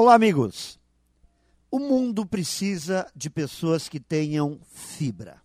Olá, 0.00 0.14
amigos. 0.14 0.78
O 1.68 1.80
mundo 1.80 2.24
precisa 2.24 3.10
de 3.16 3.28
pessoas 3.28 3.88
que 3.88 3.98
tenham 3.98 4.60
fibra. 4.70 5.42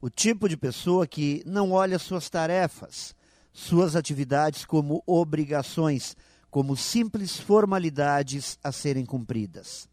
O 0.00 0.08
tipo 0.08 0.48
de 0.48 0.56
pessoa 0.56 1.06
que 1.06 1.42
não 1.44 1.72
olha 1.72 1.98
suas 1.98 2.30
tarefas, 2.30 3.14
suas 3.52 3.96
atividades 3.96 4.64
como 4.64 5.02
obrigações, 5.06 6.16
como 6.50 6.74
simples 6.74 7.38
formalidades 7.38 8.58
a 8.64 8.72
serem 8.72 9.04
cumpridas. 9.04 9.90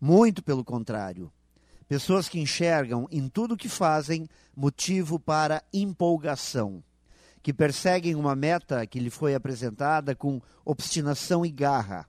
Muito 0.00 0.40
pelo 0.40 0.64
contrário. 0.64 1.32
Pessoas 1.88 2.28
que 2.28 2.38
enxergam 2.38 3.08
em 3.10 3.28
tudo 3.28 3.54
o 3.54 3.56
que 3.56 3.68
fazem 3.68 4.28
motivo 4.54 5.18
para 5.18 5.60
empolgação, 5.74 6.84
que 7.42 7.52
perseguem 7.52 8.14
uma 8.14 8.36
meta 8.36 8.86
que 8.86 9.00
lhe 9.00 9.10
foi 9.10 9.34
apresentada 9.34 10.14
com 10.14 10.40
obstinação 10.64 11.44
e 11.44 11.50
garra 11.50 12.06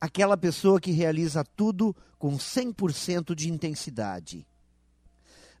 aquela 0.00 0.36
pessoa 0.36 0.80
que 0.80 0.90
realiza 0.90 1.44
tudo 1.44 1.94
com 2.18 2.36
100% 2.36 3.34
de 3.34 3.50
intensidade. 3.50 4.46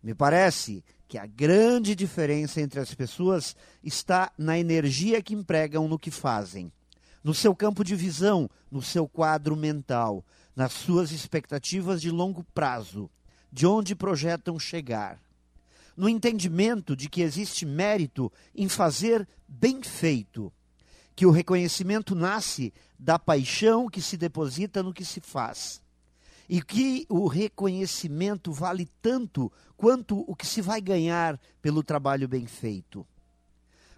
Me 0.02 0.14
parece 0.14 0.82
que 1.06 1.18
a 1.18 1.26
grande 1.26 1.94
diferença 1.94 2.60
entre 2.60 2.80
as 2.80 2.94
pessoas 2.94 3.54
está 3.82 4.32
na 4.38 4.58
energia 4.58 5.20
que 5.20 5.34
empregam 5.34 5.86
no 5.88 5.98
que 5.98 6.10
fazem, 6.10 6.72
no 7.22 7.34
seu 7.34 7.54
campo 7.54 7.84
de 7.84 7.94
visão, 7.94 8.48
no 8.70 8.80
seu 8.80 9.06
quadro 9.06 9.54
mental, 9.54 10.24
nas 10.56 10.72
suas 10.72 11.10
expectativas 11.10 12.00
de 12.00 12.10
longo 12.10 12.44
prazo, 12.54 13.10
de 13.52 13.66
onde 13.66 13.94
projetam 13.94 14.58
chegar. 14.58 15.20
No 15.96 16.08
entendimento 16.08 16.96
de 16.96 17.10
que 17.10 17.20
existe 17.20 17.66
mérito 17.66 18.32
em 18.54 18.68
fazer 18.68 19.28
bem 19.46 19.82
feito 19.82 20.50
que 21.20 21.26
o 21.26 21.30
reconhecimento 21.30 22.14
nasce 22.14 22.72
da 22.98 23.18
paixão 23.18 23.90
que 23.90 24.00
se 24.00 24.16
deposita 24.16 24.82
no 24.82 24.90
que 24.90 25.04
se 25.04 25.20
faz. 25.20 25.82
E 26.48 26.62
que 26.62 27.04
o 27.10 27.26
reconhecimento 27.26 28.50
vale 28.50 28.88
tanto 29.02 29.52
quanto 29.76 30.24
o 30.26 30.34
que 30.34 30.46
se 30.46 30.62
vai 30.62 30.80
ganhar 30.80 31.38
pelo 31.60 31.82
trabalho 31.82 32.26
bem 32.26 32.46
feito. 32.46 33.06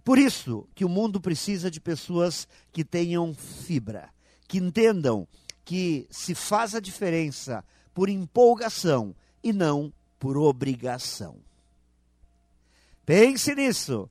Por 0.02 0.19
isso 0.19 0.66
que 0.74 0.84
o 0.84 0.88
mundo 0.88 1.20
precisa 1.20 1.70
de 1.70 1.80
pessoas 1.80 2.48
que 2.72 2.84
tenham 2.84 3.33
fibra, 3.33 4.11
que 4.48 4.58
entendam 4.58 5.24
que 5.64 6.08
se 6.11 6.34
faz 6.34 6.74
a 6.74 6.80
diferença 6.80 7.64
por 7.94 8.08
empolgação 8.08 9.14
e 9.44 9.52
não 9.52 9.92
por 10.18 10.36
obrigação. 10.36 11.36
Pense 13.06 13.55
nisso 13.55 14.11